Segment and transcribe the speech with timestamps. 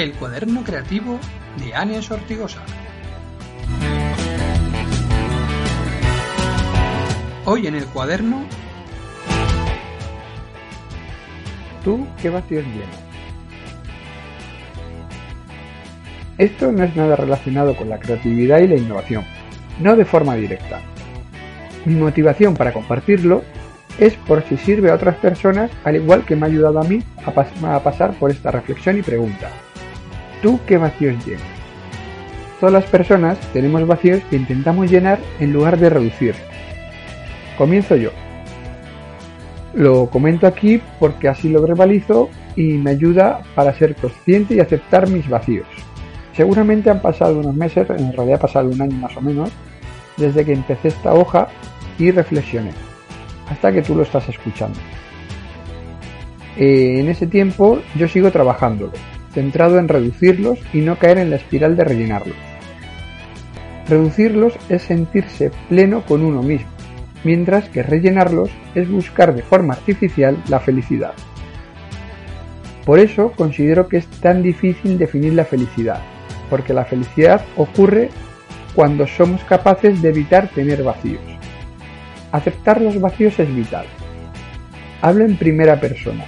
[0.00, 1.18] El cuaderno creativo
[1.58, 2.62] de Anies Ortigosa.
[7.44, 8.46] Hoy en el cuaderno.
[11.84, 12.88] ¿Tú qué vacíos llenas?
[16.38, 19.26] Esto no es nada relacionado con la creatividad y la innovación,
[19.80, 20.80] no de forma directa.
[21.84, 23.44] Mi motivación para compartirlo
[23.98, 27.02] es por si sirve a otras personas, al igual que me ha ayudado a mí
[27.22, 29.50] a, pas a pasar por esta reflexión y pregunta.
[30.42, 31.42] ¿Tú qué vacíos llenas?
[32.58, 36.34] Todas las personas tenemos vacíos que intentamos llenar en lugar de reducir.
[37.56, 38.10] Comienzo yo.
[39.74, 45.08] Lo comento aquí porque así lo verbalizo y me ayuda para ser consciente y aceptar
[45.08, 45.66] mis vacíos.
[46.34, 49.50] Seguramente han pasado unos meses, en realidad ha pasado un año más o menos,
[50.16, 51.48] desde que empecé esta hoja
[51.98, 52.72] y reflexioné,
[53.48, 54.78] hasta que tú lo estás escuchando.
[56.56, 58.92] Eh, en ese tiempo yo sigo trabajándolo,
[59.32, 62.36] centrado en reducirlos y no caer en la espiral de rellenarlos.
[63.88, 66.70] Reducirlos es sentirse pleno con uno mismo,
[67.24, 71.12] mientras que rellenarlos es buscar de forma artificial la felicidad.
[72.84, 76.00] Por eso considero que es tan difícil definir la felicidad,
[76.48, 78.10] porque la felicidad ocurre
[78.74, 81.22] cuando somos capaces de evitar tener vacíos.
[82.32, 83.86] Aceptar los vacíos es vital.
[85.02, 86.24] Hablo en primera persona,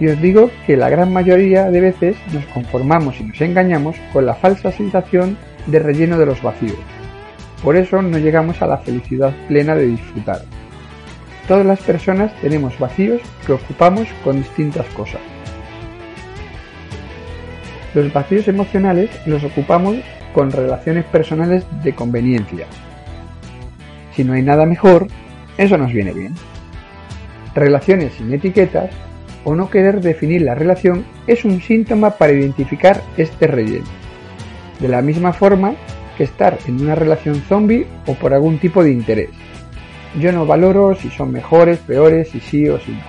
[0.00, 4.24] y os digo que la gran mayoría de veces nos conformamos y nos engañamos con
[4.24, 6.78] la falsa sensación de relleno de los vacíos.
[7.62, 10.40] Por eso no llegamos a la felicidad plena de disfrutar.
[11.46, 15.20] Todas las personas tenemos vacíos que ocupamos con distintas cosas.
[17.92, 19.96] Los vacíos emocionales los ocupamos
[20.32, 22.66] con relaciones personales de conveniencia.
[24.14, 25.08] Si no hay nada mejor,
[25.58, 26.34] eso nos viene bien.
[27.54, 28.90] Relaciones sin etiquetas
[29.44, 33.86] o no querer definir la relación es un síntoma para identificar este relleno.
[34.78, 35.74] De la misma forma
[36.16, 39.30] que estar en una relación zombie o por algún tipo de interés.
[40.18, 43.02] Yo no valoro si son mejores, peores, si sí o si no.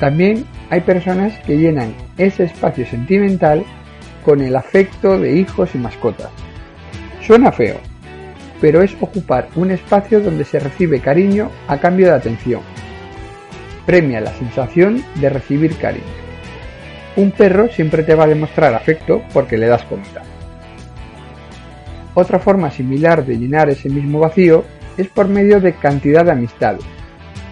[0.00, 3.64] También hay personas que llenan ese espacio sentimental
[4.24, 6.30] con el afecto de hijos y mascotas.
[7.22, 7.76] Suena feo,
[8.60, 12.60] pero es ocupar un espacio donde se recibe cariño a cambio de atención.
[13.86, 16.04] Premia la sensación de recibir cariño.
[17.14, 20.22] Un perro siempre te va a demostrar afecto porque le das comida.
[22.14, 24.64] Otra forma similar de llenar ese mismo vacío
[24.96, 26.84] es por medio de cantidad de amistades.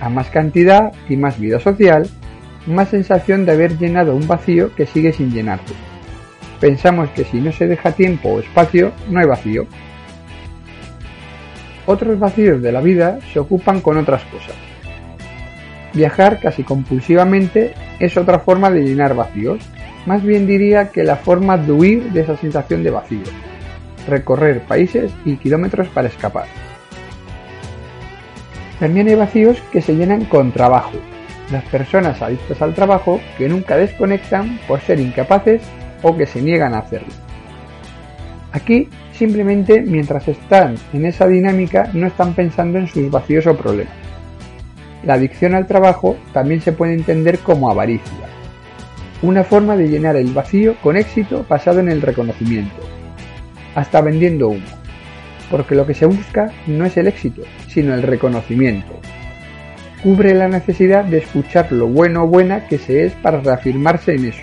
[0.00, 2.09] A más cantidad y más vida social,
[2.66, 5.75] más sensación de haber llenado un vacío que sigue sin llenarse.
[6.61, 9.66] Pensamos que si no se deja tiempo o espacio, no hay vacío.
[11.87, 14.74] Otros vacíos de la vida se ocupan con otras cosas.
[15.94, 19.60] Viajar casi compulsivamente es otra forma de llenar vacíos.
[20.06, 23.22] Más bien diría que la forma de huir de esa sensación de vacío.
[24.09, 26.47] Recorrer países y kilómetros para escapar.
[28.81, 30.99] También hay vacíos que se llenan con trabajo,
[31.53, 35.62] las personas adictas al trabajo que nunca desconectan por ser incapaces
[36.03, 37.15] o que se niegan a hacerlo.
[38.53, 44.03] Aquí, simplemente mientras están en esa dinámica no están pensando en sus vacíos o problemas.
[45.04, 48.26] La adicción al trabajo también se puede entender como avaricia,
[49.22, 52.76] una forma de llenar el vacío con éxito basado en el reconocimiento,
[53.75, 54.65] hasta vendiendo humo,
[55.50, 58.94] porque lo que se busca no es el éxito, sino el reconocimiento,
[60.03, 64.27] cubre la necesidad de escuchar lo bueno o buena que se es para reafirmarse en
[64.27, 64.42] eso.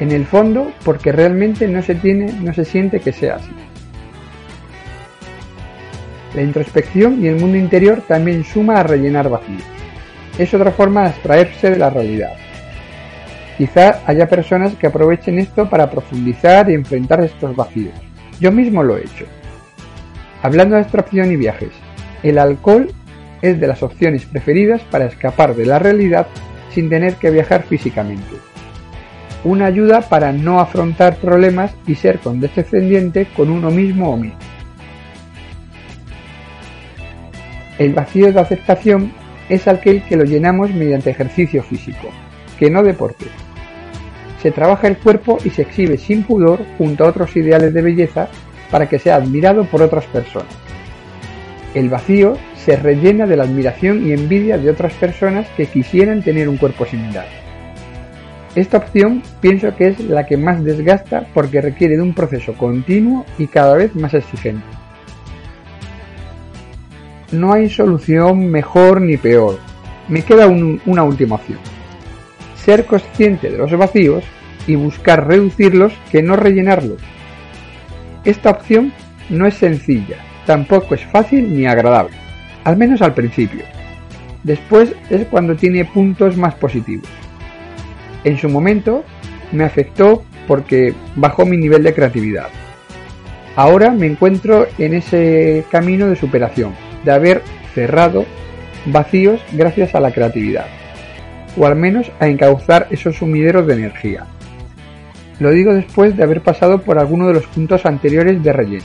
[0.00, 3.50] En el fondo, porque realmente no se tiene, no se siente que sea así.
[6.34, 9.62] La introspección y el mundo interior también suma a rellenar vacíos.
[10.38, 12.32] Es otra forma de abstraerse de la realidad.
[13.58, 17.94] Quizá haya personas que aprovechen esto para profundizar y enfrentar estos vacíos.
[18.40, 19.26] Yo mismo lo he hecho.
[20.42, 21.72] Hablando de abstracción y viajes,
[22.22, 22.90] el alcohol
[23.42, 26.26] es de las opciones preferidas para escapar de la realidad
[26.70, 28.36] sin tener que viajar físicamente.
[29.44, 34.49] Una ayuda para no afrontar problemas y ser condescendiente con uno mismo o mismo.
[37.80, 39.10] El vacío de aceptación
[39.48, 42.10] es aquel que lo llenamos mediante ejercicio físico,
[42.58, 43.24] que no deporte.
[44.42, 48.28] Se trabaja el cuerpo y se exhibe sin pudor junto a otros ideales de belleza
[48.70, 50.52] para que sea admirado por otras personas.
[51.72, 56.50] El vacío se rellena de la admiración y envidia de otras personas que quisieran tener
[56.50, 57.28] un cuerpo similar.
[58.56, 63.24] Esta opción pienso que es la que más desgasta porque requiere de un proceso continuo
[63.38, 64.79] y cada vez más exigente.
[67.32, 69.58] No hay solución mejor ni peor.
[70.08, 71.60] Me queda una última opción.
[72.56, 74.24] Ser consciente de los vacíos
[74.66, 77.00] y buscar reducirlos que no rellenarlos.
[78.24, 78.92] Esta opción
[79.28, 82.16] no es sencilla, tampoco es fácil ni agradable,
[82.64, 83.62] al menos al principio.
[84.42, 87.08] Después es cuando tiene puntos más positivos.
[88.24, 89.04] En su momento
[89.52, 92.48] me afectó porque bajó mi nivel de creatividad.
[93.56, 96.74] Ahora me encuentro en ese camino de superación,
[97.04, 97.42] de haber
[97.74, 98.24] cerrado
[98.86, 100.66] vacíos gracias a la creatividad,
[101.56, 104.26] o al menos a encauzar esos sumideros de energía.
[105.38, 108.84] Lo digo después de haber pasado por alguno de los puntos anteriores de relleno.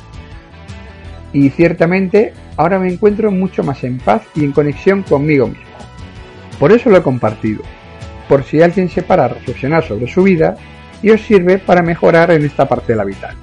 [1.33, 5.65] Y ciertamente ahora me encuentro mucho más en paz y en conexión conmigo mismo.
[6.59, 7.61] Por eso lo he compartido,
[8.29, 10.56] por si alguien se para a reflexionar sobre su vida
[11.01, 13.35] y os sirve para mejorar en esta parte de la vital.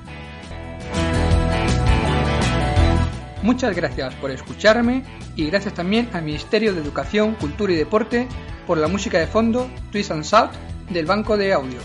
[3.42, 5.02] Muchas gracias por escucharme
[5.34, 8.28] y gracias también al Ministerio de Educación, Cultura y Deporte
[8.68, 10.52] por la música de fondo Twist and Shout
[10.90, 11.84] del Banco de Audios.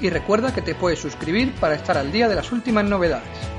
[0.00, 3.55] Y recuerda que te puedes suscribir para estar al día de las últimas novedades.